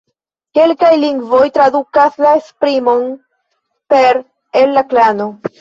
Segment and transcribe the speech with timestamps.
[0.57, 3.07] Kelkaj lingvoj tradukas la esprimon
[3.95, 4.23] per
[4.65, 5.33] "el la klano".